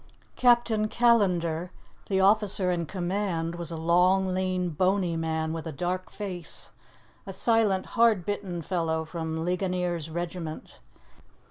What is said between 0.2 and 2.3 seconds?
Captain Callandar, the